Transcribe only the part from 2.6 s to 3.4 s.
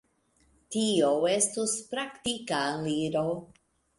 aliro.